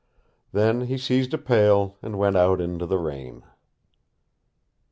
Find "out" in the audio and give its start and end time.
2.35-2.59